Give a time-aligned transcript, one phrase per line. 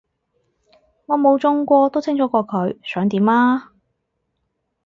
[1.05, 3.71] 我冇中過都清楚過佢想點啊